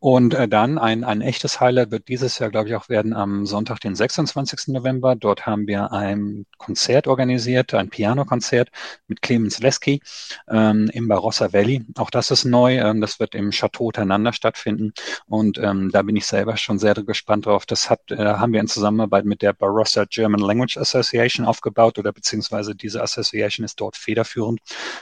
Und 0.00 0.34
äh, 0.34 0.48
dann 0.48 0.78
ein, 0.78 1.02
ein 1.02 1.20
echtes 1.20 1.60
Highlight 1.60 1.90
wird 1.90 2.08
dieses 2.08 2.38
Jahr, 2.38 2.50
glaube 2.50 2.68
ich, 2.68 2.74
auch 2.74 2.88
werden 2.88 3.14
am 3.14 3.46
Sonntag, 3.46 3.80
den 3.80 3.94
26. 3.94 4.68
November. 4.68 5.16
Dort 5.16 5.46
haben 5.46 5.66
wir 5.66 5.92
ein 5.92 6.44
Konzert 6.58 7.06
organisiert, 7.06 7.72
ein 7.74 7.88
Pianokonzert 7.88 8.68
mit 9.08 9.22
Clemens 9.22 9.60
Lesky 9.60 10.02
ähm, 10.48 10.90
im 10.92 11.08
Barossa 11.08 11.52
Valley. 11.52 11.86
Auch 11.96 12.10
das 12.10 12.30
ist 12.30 12.44
neu. 12.44 12.78
Ähm, 12.78 13.00
das 13.00 13.18
wird 13.18 13.34
im 13.34 13.50
Chateau 13.50 13.92
Teinander 13.92 14.32
stattfinden. 14.32 14.92
Und 15.26 15.58
ähm, 15.58 15.90
da 15.90 16.02
bin 16.02 16.16
ich 16.16 16.26
selber 16.26 16.56
schon 16.56 16.78
sehr 16.78 16.94
gespannt 16.94 17.46
drauf. 17.46 17.66
Das 17.66 17.88
hat, 17.88 18.10
äh, 18.10 18.16
haben 18.16 18.52
wir 18.52 18.60
in 18.60 18.68
Zusammenarbeit 18.68 19.24
mit 19.24 19.42
der 19.42 19.52
Barossa 19.52 20.04
German 20.04 20.40
Language 20.40 20.76
Association 20.76 21.46
aufgebaut 21.46 21.98
oder 21.98 22.12
beziehungsweise 22.12 22.74
diese 22.74 23.02
Association 23.02 23.64
ist 23.64 23.80
dort 23.80 23.96
federführend. 23.96 24.60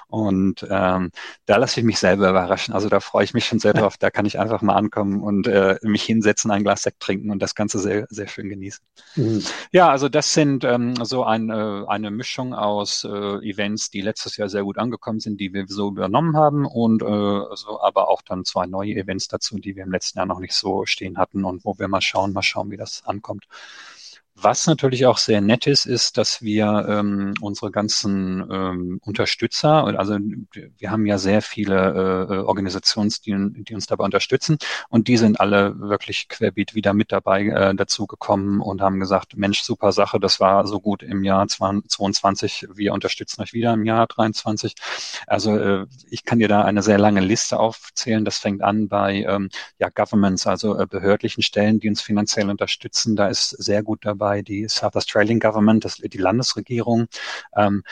Und 0.09 0.67
ähm, 0.71 1.11
da 1.47 1.57
lasse 1.57 1.81
ich 1.81 1.87
mich 1.87 1.99
selber 1.99 2.31
überraschen. 2.31 2.73
Also 2.73 2.89
da 2.89 3.01
freue 3.01 3.25
ich 3.25 3.35
mich 3.35 3.47
schon 3.47 3.59
sehr 3.59 3.73
drauf. 3.75 3.97
Da 3.99 4.11
kann 4.11 4.27
ich 4.27 4.32
einfach 4.39 4.63
mal 4.63 4.75
ankommen 4.75 5.23
und 5.23 5.47
äh, 5.47 5.79
mich 5.83 6.03
hinsetzen, 6.03 6.51
ein 6.51 6.63
Glas 6.63 6.83
Sekt 6.83 7.01
trinken 7.01 7.31
und 7.31 7.41
das 7.41 7.55
Ganze 7.55 7.79
sehr, 7.79 8.07
sehr 8.11 8.29
schön 8.29 8.49
genießen. 8.49 8.85
Mhm. 9.17 9.43
Ja, 9.71 9.91
also 9.91 10.09
das 10.09 10.33
sind 10.35 10.65
ähm, 10.65 10.95
so 11.05 11.25
ein, 11.25 11.51
äh, 11.51 11.85
eine 11.87 12.11
Mischung 12.11 12.55
aus 12.55 13.05
äh, 13.05 13.09
Events, 13.09 13.91
die 13.91 14.01
letztes 14.01 14.37
Jahr 14.37 14.49
sehr 14.49 14.65
gut 14.65 14.79
angekommen 14.79 15.21
sind, 15.21 15.41
die 15.41 15.53
wir 15.53 15.65
so 15.69 15.89
übernommen 15.89 16.37
haben 16.37 16.67
und 16.67 17.03
äh, 17.03 17.07
so, 17.07 17.81
aber 17.81 18.09
auch 18.09 18.23
dann 18.23 18.45
zwei 18.45 18.67
neue 18.67 18.95
Events 18.95 19.29
dazu, 19.29 19.59
die 19.59 19.77
wir 19.77 19.85
im 19.85 19.93
letzten 19.93 20.19
Jahr 20.19 20.27
noch 20.27 20.41
nicht 20.41 20.55
so 20.55 20.87
stehen 20.87 21.19
hatten 21.19 21.45
und 21.45 21.65
wo 21.65 21.79
wir 21.79 21.89
mal 21.89 22.01
schauen, 22.01 22.33
mal 22.33 22.43
schauen, 22.43 22.71
wie 22.71 22.77
das 22.77 23.03
ankommt. 23.05 23.47
Was 24.43 24.67
natürlich 24.67 25.07
auch 25.07 25.19
sehr 25.19 25.41
nett 25.41 25.69
ist, 25.69 25.87
ist, 25.87 26.19
dass 26.19 26.43
wir 26.43 26.87
ähm, 26.89 27.35
unsere 27.41 27.71
ganzen 27.71 28.45
ähm, 28.51 29.01
Unterstützer, 29.05 29.85
also 29.99 30.19
wir 30.79 30.91
haben 30.91 31.07
ja 31.07 31.19
sehr 31.19 31.43
viele 31.43 32.29
äh, 32.29 32.39
Organisationen, 32.39 33.13
die, 33.25 33.63
die 33.63 33.75
uns 33.75 33.87
dabei 33.87 34.05
unterstützen 34.05 34.59
und 34.89 35.07
die 35.07 35.17
sind 35.17 35.39
alle 35.39 35.79
wirklich 35.79 36.29
querbeet 36.29 36.75
wieder 36.75 36.93
mit 36.93 37.13
dabei 37.13 37.47
äh, 37.47 37.75
dazu 37.77 38.09
gekommen 38.09 38.61
und 38.61 38.81
haben 38.81 38.99
gesagt, 38.99 39.37
Mensch, 39.37 39.63
super 39.63 39.93
Sache, 39.93 40.19
das 40.19 40.41
war 40.41 40.67
so 40.67 40.81
gut 40.81 41.05
im 41.05 41.23
Jahr 41.23 41.47
22, 41.47 42.67
wir 42.75 42.95
unterstützen 42.95 43.43
euch 43.43 43.53
wieder 43.53 43.73
im 43.75 43.85
Jahr 43.85 44.09
23. 44.09 44.75
Also 45.29 45.57
äh, 45.57 45.87
ich 46.11 46.25
kann 46.25 46.41
dir 46.41 46.49
da 46.49 46.63
eine 46.63 46.83
sehr 46.83 46.99
lange 46.99 47.21
Liste 47.21 47.61
aufzählen. 47.61 48.25
Das 48.25 48.39
fängt 48.39 48.63
an 48.63 48.89
bei 48.89 49.23
ähm, 49.23 49.51
ja, 49.79 49.89
Governments, 49.89 50.47
also 50.47 50.79
äh, 50.79 50.87
behördlichen 50.87 51.43
Stellen, 51.43 51.79
die 51.79 51.89
uns 51.89 52.03
finanziell 52.03 52.51
unterstützen. 52.51 53.15
Da 53.15 53.29
ist 53.29 53.51
sehr 53.51 53.83
gut 53.83 54.05
dabei 54.05 54.32
die 54.41 54.67
South 54.69 54.97
Australian 54.97 55.41
Government, 55.41 55.85
das, 55.85 55.97
die 55.97 56.19
Landesregierung. 56.19 57.09
Ähm, 57.55 57.83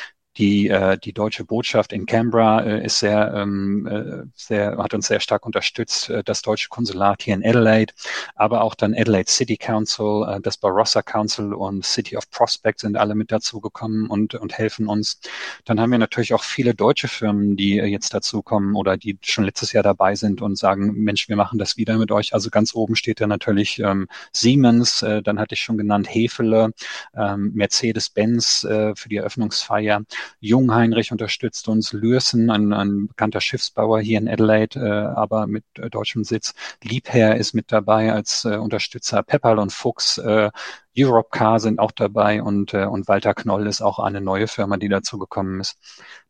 die, 0.41 0.69
äh, 0.69 0.99
die 0.99 1.13
deutsche 1.13 1.45
Botschaft 1.45 1.93
in 1.93 2.07
Canberra 2.07 2.63
äh, 2.63 2.85
ist 2.85 2.99
sehr, 2.99 3.33
ähm, 3.35 3.87
äh, 3.87 4.27
sehr, 4.35 4.79
hat 4.79 4.95
uns 4.95 5.07
sehr 5.07 5.21
stark 5.21 5.45
unterstützt, 5.45 6.09
äh, 6.09 6.25
das 6.25 6.41
deutsche 6.41 6.71
Konsulat 6.71 7.23
hier 7.23 7.35
in 7.35 7.45
Adelaide, 7.45 7.93
aber 8.35 8.63
auch 8.63 8.75
dann 8.75 8.95
Adelaide 8.95 9.31
City 9.31 9.59
Council, 9.59 10.27
äh, 10.27 10.41
das 10.41 10.57
Barossa 10.57 11.03
Council 11.03 11.53
und 11.53 11.85
City 11.85 12.17
of 12.17 12.31
Prospect 12.31 12.81
sind 12.81 12.97
alle 12.97 13.15
mit 13.15 13.31
dazugekommen 13.31 14.09
und, 14.09 14.35
und 14.35 14.57
helfen 14.57 14.89
uns. 14.89 15.21
Dann 15.67 15.79
haben 15.79 15.91
wir 15.91 15.99
natürlich 15.99 16.33
auch 16.33 16.43
viele 16.43 16.75
deutsche 16.75 17.09
Firmen, 17.09 17.57
die 17.57 17.79
äh, 17.79 17.85
jetzt 17.85 18.15
dazukommen 18.15 18.75
oder 18.77 18.97
die 18.97 19.19
schon 19.23 19.45
letztes 19.45 19.73
Jahr 19.73 19.83
dabei 19.83 20.15
sind 20.15 20.41
und 20.41 20.57
sagen, 20.57 20.95
Mensch, 20.95 21.29
wir 21.29 21.37
machen 21.37 21.59
das 21.59 21.77
wieder 21.77 21.99
mit 21.99 22.11
euch. 22.11 22.33
Also 22.33 22.49
ganz 22.49 22.75
oben 22.75 22.97
steht 22.97 23.21
da 23.21 23.27
natürlich 23.27 23.79
ähm, 23.81 24.09
Siemens, 24.33 25.03
äh, 25.03 25.23
dann 25.23 25.39
hatte 25.39 25.55
ich 25.55 25.61
schon 25.61 25.77
genannt 25.77 26.09
Hefele, 26.09 26.73
ähm, 27.15 27.53
Mercedes-Benz 27.55 28.65
äh, 28.65 28.95
für 28.97 29.11
die 29.11 29.17
Eröffnungsfeier. 29.17 30.01
Jungheinrich 30.39 31.13
unterstützt 31.13 31.69
uns, 31.69 31.93
Lürsen, 31.93 32.51
ein, 32.51 32.73
ein 32.73 33.09
bekannter 33.09 33.41
Schiffsbauer 33.41 34.01
hier 34.01 34.19
in 34.19 34.29
Adelaide, 34.29 34.79
äh, 34.81 35.19
aber 35.19 35.47
mit 35.47 35.65
äh, 35.79 35.91
deutschem 35.91 36.25
Sitz. 36.25 36.55
Liebherr 36.83 37.37
ist 37.37 37.55
mit 37.55 37.73
dabei 37.73 38.13
als 38.13 38.45
äh, 38.45 38.57
Unterstützer. 38.57 39.23
Pepperl 39.23 39.59
und 39.59 39.73
Fuchs 39.73 40.19
äh, 40.19 40.51
Europcar 40.97 41.61
sind 41.61 41.79
auch 41.79 41.93
dabei 41.93 42.43
und, 42.43 42.75
äh, 42.75 42.85
und 42.85 43.07
Walter 43.09 43.35
Knoll 43.35 43.67
ist 43.67 43.81
auch 43.81 43.99
eine 43.99 44.21
neue 44.21 44.49
Firma, 44.49 44.77
die 44.77 44.89
dazu 44.89 45.19
gekommen 45.19 45.61
ist. 45.61 45.79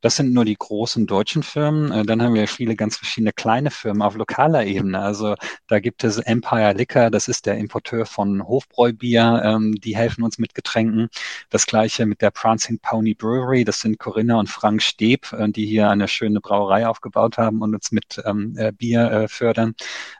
Das 0.00 0.17
sind 0.17 0.33
nur 0.33 0.45
die 0.45 0.57
großen 0.57 1.07
deutschen 1.07 1.43
Firmen. 1.43 1.90
Äh, 1.93 2.05
dann 2.05 2.23
haben 2.23 2.35
wir 2.35 2.47
viele 2.49 2.76
ganz 2.76 2.97
verschiedene 2.97 3.33
kleine 3.33 3.71
Firmen 3.71 4.02
auf 4.02 4.17
lokaler 4.17 4.64
Ebene. 4.67 5.00
Also 5.00 5.35
da 5.67 5.81
gibt 5.81 6.05
es 6.05 6.19
Empire 6.19 6.73
Liquor, 6.75 7.11
das 7.11 7.29
ist 7.29 7.47
der 7.47 7.57
Importeur 7.59 8.07
von 8.07 8.47
Hofbräubier, 8.47 9.43
ähm, 9.45 9.75
die 9.81 9.97
helfen 9.97 10.25
uns 10.25 10.38
mit 10.38 10.55
Getränken. 10.55 11.09
Das 11.49 11.67
gleiche 11.67 12.07
mit 12.07 12.21
der 12.21 12.31
Prancing 12.31 12.79
Pony 12.81 13.14
Brewery, 13.14 13.64
das 13.64 13.81
sind 13.81 13.99
Corinna 13.99 14.38
und 14.38 14.49
Frank 14.49 14.83
Steb, 14.83 15.33
äh, 15.33 15.49
die 15.49 15.67
hier 15.67 15.90
eine 15.90 16.09
schöne 16.09 16.40
Brauerei 16.40 16.87
aufgebaut 16.87 17.38
haben 17.38 17.62
und 17.62 17.75
uns 17.75 17.93
mit 17.93 18.21
ähm, 18.26 18.55
äh, 18.59 18.73
Bier 18.73 19.11
äh, 19.11 19.29
fördern. 19.29 19.75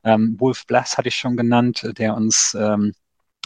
Ähm, 0.05 0.37
Wolf 0.39 0.67
Blass 0.67 0.97
hatte 0.97 1.09
ich 1.09 1.17
schon 1.17 1.37
genannt, 1.37 1.87
der 1.99 2.15
uns 2.15 2.57
ähm, 2.59 2.93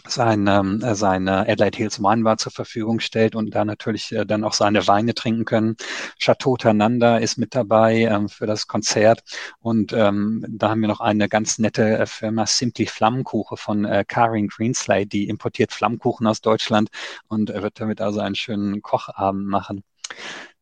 seine, 0.07 0.57
ähm, 0.57 0.95
seine 0.95 1.49
Adelaide 1.49 1.77
Hills 1.77 2.03
Weinbar 2.03 2.37
zur 2.39 2.53
Verfügung 2.53 3.01
stellt 3.01 3.35
und 3.35 3.55
da 3.55 3.65
natürlich 3.65 4.13
äh, 4.13 4.25
dann 4.27 4.45
auch 4.45 4.53
seine 4.53 4.87
Weine 4.87 5.15
trinken 5.15 5.45
können. 5.45 5.77
Chateau 6.19 6.57
Tananda 6.57 7.19
ist 7.19 7.39
mit 7.39 7.55
dabei 7.55 8.03
ähm, 8.03 8.29
für 8.29 8.47
das 8.47 8.67
Konzert 8.67 9.23
und 9.61 9.93
ähm, 9.93 10.45
da 10.49 10.71
haben 10.71 10.81
wir 10.81 10.89
noch 10.89 11.01
eine 11.01 11.29
ganz 11.29 11.59
nette 11.59 11.99
äh, 11.99 12.07
Firma 12.07 12.47
Simply 12.47 12.87
Flammkuche 12.87 13.57
von 13.57 13.85
äh, 13.85 14.05
Karin 14.07 14.49
Greensley, 14.49 15.07
die 15.07 15.29
importiert 15.29 15.73
Flammkuchen 15.73 16.27
aus 16.27 16.41
Deutschland 16.41 16.91
und 17.29 17.51
äh, 17.51 17.63
wird 17.63 17.81
damit 17.81 18.01
also 18.01 18.21
einen 18.21 18.35
schönen 18.35 18.83
Kochabend 18.83 19.47
machen. 19.47 19.85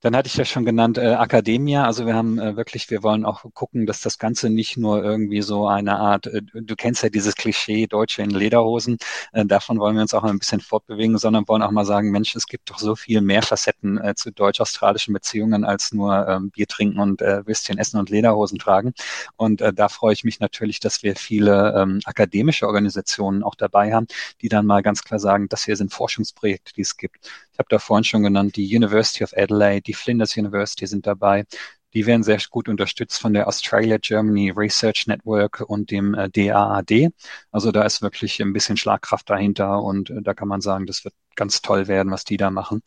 Dann 0.03 0.17
hatte 0.17 0.27
ich 0.27 0.37
ja 0.37 0.45
schon 0.45 0.65
genannt 0.65 0.99
äh, 0.99 1.15
Academia. 1.15 1.85
Also 1.87 2.07
wir 2.07 2.15
haben 2.15 2.37
äh, 2.41 2.57
wirklich, 2.57 2.91
wir 2.91 3.05
wollen 3.05 3.25
auch 3.25 3.45
gucken, 3.55 3.87
dass 3.87 4.01
das 4.01 4.19
Ganze 4.19 4.51
nicht 4.51 4.77
nur 4.77 5.03
irgendwie 5.03 5.43
so 5.43 5.69
eine 5.69 5.97
Art, 5.97 6.27
äh, 6.27 6.43
du 6.43 6.75
kennst 6.75 7.05
ja 7.05 7.09
dieses 7.09 7.37
Klischee 7.37 7.87
Deutsche 7.87 8.21
in 8.21 8.31
Lederhosen, 8.31 8.99
äh, 9.33 9.47
davon 9.47 9.79
wollen 9.79 9.95
wir 9.95 10.03
uns 10.03 10.13
auch 10.13 10.25
ein 10.25 10.41
bisschen 10.41 10.61
fortbewegen, 10.61 11.19
sondern 11.19 11.47
wollen 11.47 11.63
auch 11.63 11.71
mal 11.71 11.85
sagen, 11.85 12.11
Mensch, 12.11 12.35
es 12.35 12.47
gibt 12.47 12.69
doch 12.71 12.81
so 12.81 12.97
viel 12.97 13.21
mehr 13.21 13.43
Facetten 13.43 13.97
äh, 13.99 14.17
zu 14.17 14.33
deutsch-australischen 14.33 15.15
Beziehungen 15.15 15.65
als 15.65 15.93
nur 15.93 16.27
ähm, 16.27 16.51
Bier 16.51 16.67
trinken 16.67 16.99
und 16.99 17.23
äh, 17.23 17.47
Würstchen 17.47 17.79
essen 17.79 18.01
und 18.01 18.11
Lederhosen 18.11 18.59
tragen. 18.59 18.95
Und 19.37 19.61
äh, 19.61 19.73
da 19.73 19.89
freue 19.89 20.15
ich 20.15 20.25
mich 20.25 20.41
natürlich, 20.41 20.81
dass 20.81 21.05
wir 21.05 21.15
viele 21.15 21.81
ähm, 21.81 22.01
akademische 22.07 22.67
Organisationen 22.67 23.45
auch 23.45 23.55
dabei 23.55 23.95
haben, 23.95 24.09
die 24.41 24.49
dann 24.49 24.67
mal 24.67 24.83
ganz 24.83 25.05
klar 25.05 25.21
sagen, 25.21 25.49
das 25.49 25.65
hier 25.65 25.77
sind 25.77 25.93
Forschungsprojekte, 25.93 26.73
die 26.73 26.83
es 26.83 26.97
gibt. 26.97 27.31
Ich 27.53 27.59
habe 27.59 27.69
da 27.69 27.79
vorhin 27.79 28.03
schon 28.03 28.23
genannt, 28.23 28.57
die 28.57 28.77
University 28.77 29.23
of 29.23 29.35
Adelaide, 29.37 29.92
die 29.93 29.95
Flinders 29.95 30.37
University 30.39 30.87
sind 30.87 31.07
dabei. 31.07 31.45
Die 31.93 32.07
werden 32.07 32.23
sehr 32.23 32.39
gut 32.51 32.71
unterstützt 32.71 33.21
von 33.21 33.35
der 33.35 33.47
Australia 33.47 33.99
Germany 33.99 34.51
Research 34.51 35.07
Network 35.07 35.61
und 35.61 35.91
dem 35.91 36.15
äh, 36.15 36.31
DAAD. 36.31 37.11
Also 37.51 37.71
da 37.73 37.83
ist 37.83 38.01
wirklich 38.01 38.41
ein 38.41 38.55
bisschen 38.55 38.79
Schlagkraft 38.79 39.29
dahinter 39.29 39.83
und 39.83 40.09
äh, 40.09 40.23
da 40.23 40.33
kann 40.33 40.49
man 40.49 40.63
sagen, 40.63 40.87
das 40.87 41.05
wird 41.05 41.15
ganz 41.37 41.61
toll 41.61 41.89
werden, 41.89 42.11
was 42.11 42.25
die 42.25 42.39
da 42.39 42.51
machen. 42.51 42.83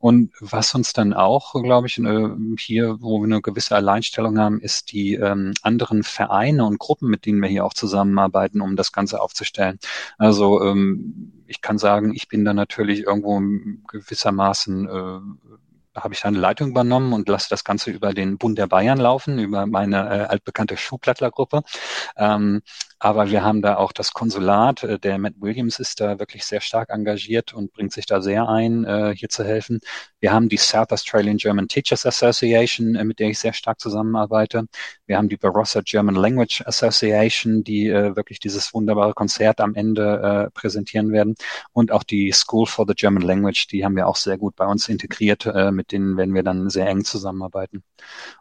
Und 0.00 0.32
was 0.40 0.74
uns 0.74 0.92
dann 0.92 1.12
auch, 1.12 1.60
glaube 1.60 1.88
ich, 1.88 1.98
äh, 1.98 2.28
hier, 2.56 2.96
wo 3.00 3.20
wir 3.20 3.24
eine 3.24 3.42
gewisse 3.42 3.74
Alleinstellung 3.76 4.38
haben, 4.38 4.60
ist 4.60 4.92
die 4.92 5.14
ähm, 5.14 5.52
anderen 5.62 6.04
Vereine 6.04 6.64
und 6.64 6.78
Gruppen, 6.78 7.10
mit 7.10 7.26
denen 7.26 7.42
wir 7.42 7.48
hier 7.48 7.64
auch 7.66 7.74
zusammenarbeiten, 7.74 8.60
um 8.62 8.76
das 8.76 8.92
Ganze 8.92 9.20
aufzustellen. 9.20 9.78
Also 10.16 10.62
ähm, 10.62 11.32
ich 11.46 11.60
kann 11.60 11.78
sagen, 11.78 12.14
ich 12.14 12.28
bin 12.28 12.44
da 12.44 12.54
natürlich 12.54 13.00
irgendwo 13.00 13.42
gewissermaßen 13.88 14.88
äh, 14.88 15.20
habe 16.02 16.14
ich 16.14 16.24
eine 16.24 16.38
Leitung 16.38 16.70
übernommen 16.70 17.12
und 17.12 17.28
lasse 17.28 17.48
das 17.50 17.64
Ganze 17.64 17.90
über 17.90 18.14
den 18.14 18.38
Bund 18.38 18.58
der 18.58 18.66
Bayern 18.66 18.98
laufen, 18.98 19.38
über 19.38 19.66
meine 19.66 19.96
äh, 19.96 20.24
altbekannte 20.24 20.76
Schuhplattlergruppe. 20.76 21.62
Ähm, 22.16 22.62
aber 23.00 23.30
wir 23.30 23.44
haben 23.44 23.62
da 23.62 23.76
auch 23.76 23.92
das 23.92 24.12
Konsulat, 24.12 24.82
äh, 24.82 24.98
der 24.98 25.18
Matt 25.18 25.34
Williams 25.38 25.78
ist 25.78 26.00
da 26.00 26.18
wirklich 26.18 26.44
sehr 26.44 26.60
stark 26.60 26.90
engagiert 26.90 27.54
und 27.54 27.72
bringt 27.72 27.92
sich 27.92 28.06
da 28.06 28.20
sehr 28.20 28.48
ein, 28.48 28.84
äh, 28.84 29.14
hier 29.16 29.28
zu 29.28 29.44
helfen. 29.44 29.80
Wir 30.18 30.32
haben 30.32 30.48
die 30.48 30.56
South 30.56 30.90
Australian 30.90 31.36
German 31.36 31.68
Teachers 31.68 32.04
Association, 32.04 32.96
äh, 32.96 33.04
mit 33.04 33.20
der 33.20 33.28
ich 33.28 33.38
sehr 33.38 33.52
stark 33.52 33.80
zusammenarbeite. 33.80 34.64
Wir 35.06 35.16
haben 35.16 35.28
die 35.28 35.36
Barossa 35.36 35.80
German 35.84 36.16
Language 36.16 36.62
Association, 36.66 37.62
die 37.62 37.88
wirklich 37.88 38.40
dieses 38.40 38.74
wunderbare 38.74 39.14
Konzert 39.14 39.60
am 39.60 39.74
Ende 39.74 40.50
präsentieren 40.54 41.12
werden. 41.12 41.34
Und 41.72 41.92
auch 41.92 42.02
die 42.02 42.32
School 42.32 42.66
for 42.66 42.84
the 42.86 42.94
German 42.94 43.22
Language, 43.22 43.68
die 43.68 43.84
haben 43.84 43.96
wir 43.96 44.06
auch 44.06 44.16
sehr 44.16 44.36
gut 44.36 44.56
bei 44.56 44.66
uns 44.66 44.88
integriert. 44.88 45.46
mit 45.72 45.87
denen 45.92 46.16
werden 46.16 46.34
wir 46.34 46.42
dann 46.42 46.70
sehr 46.70 46.88
eng 46.88 47.04
zusammenarbeiten. 47.04 47.82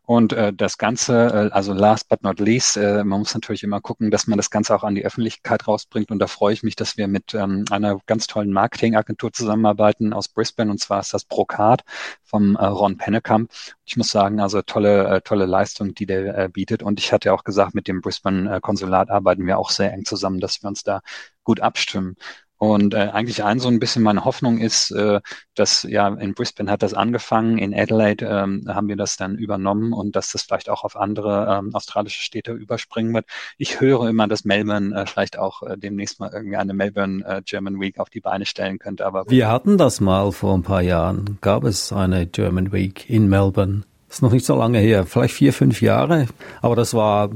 Und 0.03 0.35
das 0.55 0.77
Ganze, 0.77 1.51
also 1.53 1.73
last 1.73 2.09
but 2.09 2.23
not 2.23 2.39
least, 2.39 2.77
man 2.77 3.07
muss 3.07 3.33
natürlich 3.33 3.63
immer 3.63 3.81
gucken, 3.81 4.11
dass 4.11 4.27
man 4.27 4.37
das 4.37 4.49
Ganze 4.49 4.75
auch 4.75 4.83
an 4.83 4.95
die 4.95 5.05
Öffentlichkeit 5.05 5.67
rausbringt. 5.67 6.11
Und 6.11 6.19
da 6.19 6.27
freue 6.27 6.53
ich 6.53 6.63
mich, 6.63 6.75
dass 6.75 6.97
wir 6.97 7.07
mit 7.07 7.33
ähm, 7.33 7.65
einer 7.71 7.99
ganz 8.05 8.27
tollen 8.27 8.51
Marketingagentur 8.51 9.33
zusammenarbeiten 9.33 10.13
aus 10.13 10.27
Brisbane. 10.27 10.71
Und 10.71 10.79
zwar 10.79 10.99
ist 10.99 11.13
das 11.13 11.25
Brokat 11.25 11.83
vom 12.23 12.55
äh, 12.55 12.65
Ron 12.65 12.97
Pennekamp. 12.97 13.51
Ich 13.85 13.97
muss 13.97 14.09
sagen, 14.09 14.39
also 14.39 14.61
tolle, 14.61 15.07
äh, 15.07 15.21
tolle 15.21 15.45
Leistung, 15.45 15.93
die 15.93 16.05
der 16.05 16.37
äh, 16.37 16.49
bietet. 16.49 16.83
Und 16.83 16.99
ich 16.99 17.11
hatte 17.13 17.33
auch 17.33 17.43
gesagt, 17.43 17.75
mit 17.75 17.87
dem 17.87 18.01
Brisbane-Konsulat 18.01 19.09
arbeiten 19.09 19.45
wir 19.45 19.57
auch 19.57 19.69
sehr 19.69 19.93
eng 19.93 20.05
zusammen, 20.05 20.39
dass 20.39 20.61
wir 20.61 20.67
uns 20.67 20.83
da 20.83 21.01
gut 21.43 21.61
abstimmen. 21.61 22.15
Und 22.57 22.93
äh, 22.95 23.09
eigentlich 23.13 23.43
ein 23.43 23.59
so 23.59 23.67
ein 23.67 23.79
bisschen 23.79 24.01
meine 24.01 24.25
Hoffnung 24.25 24.57
ist, 24.57 24.91
äh, 24.91 25.21
dass 25.53 25.83
ja 25.83 26.07
in 26.07 26.33
Brisbane 26.33 26.71
hat 26.71 26.81
das 26.81 26.93
angefangen, 26.93 27.57
in 27.59 27.73
Adelaide 27.73 28.25
ähm, 28.25 28.63
haben 28.67 28.87
wir 28.87 28.95
das 28.95 29.15
dann 29.15 29.35
übernommen 29.35 29.93
und 29.93 30.15
dass 30.15 30.31
das 30.31 30.41
vielleicht 30.41 30.69
auch 30.69 30.83
auf 30.83 30.95
andere 30.95 31.59
ähm, 31.59 31.75
australische 31.75 32.21
Städte 32.21 32.53
überspringen 32.53 33.13
wird. 33.13 33.25
Ich 33.57 33.79
höre 33.79 34.09
immer, 34.09 34.27
dass 34.27 34.43
Melbourne 34.43 34.95
äh, 34.95 35.05
vielleicht 35.05 35.37
auch 35.37 35.61
äh, 35.61 35.77
demnächst 35.77 36.19
mal 36.19 36.31
irgendwie 36.33 36.57
eine 36.57 36.73
Melbourne 36.73 37.23
äh, 37.25 37.41
German 37.45 37.79
Week 37.79 37.99
auf 37.99 38.09
die 38.09 38.21
Beine 38.21 38.45
stellen 38.45 38.79
könnte. 38.79 39.05
Aber 39.05 39.25
wir 39.27 39.47
hatten 39.49 39.77
das 39.77 40.01
mal 40.01 40.31
vor 40.31 40.55
ein 40.55 40.63
paar 40.63 40.81
Jahren. 40.81 41.37
Gab 41.41 41.63
es 41.63 41.93
eine 41.93 42.25
German 42.25 42.71
Week 42.71 43.07
in 43.09 43.29
Melbourne? 43.29 43.83
Ist 44.09 44.21
noch 44.21 44.31
nicht 44.31 44.45
so 44.45 44.55
lange 44.55 44.79
her, 44.79 45.05
vielleicht 45.05 45.33
vier, 45.33 45.51
fünf 45.51 45.81
Jahre, 45.81 46.27
aber 46.61 46.77
das 46.77 46.93
war 46.93 47.29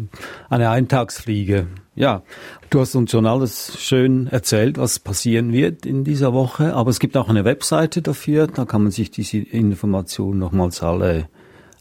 eine 0.49 0.69
Eintagsfliege. 0.69 1.67
Ja, 2.01 2.23
du 2.71 2.79
hast 2.79 2.95
uns 2.95 3.11
schon 3.11 3.27
alles 3.27 3.79
schön 3.79 4.25
erzählt, 4.25 4.79
was 4.79 4.97
passieren 4.97 5.53
wird 5.53 5.85
in 5.85 6.03
dieser 6.03 6.33
Woche, 6.33 6.73
aber 6.73 6.89
es 6.89 6.99
gibt 6.99 7.15
auch 7.15 7.29
eine 7.29 7.45
Webseite 7.45 8.01
dafür, 8.01 8.47
da 8.47 8.65
kann 8.65 8.81
man 8.81 8.91
sich 8.91 9.11
diese 9.11 9.37
Informationen 9.37 10.39
nochmals 10.39 10.81
alle 10.81 11.27